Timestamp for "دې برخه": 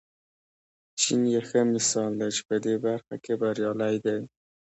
2.65-3.15